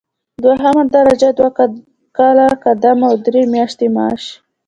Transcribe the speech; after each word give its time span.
دوهمه 0.43 0.83
درجه 0.95 1.29
دوه 1.37 1.49
کاله 2.17 2.47
قدم 2.63 2.99
او 3.07 3.13
درې 3.25 3.41
میاشتې 3.53 3.87
معاش. 3.95 4.23